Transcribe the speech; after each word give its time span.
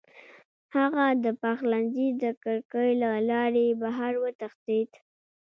هغه 0.75 1.05
د 1.23 1.25
پخلنځي 1.41 2.07
د 2.23 2.23
کړکۍ 2.43 2.89
له 3.03 3.11
لارې 3.29 3.67
بهر 3.81 4.13
وتښتېد. 4.23 4.91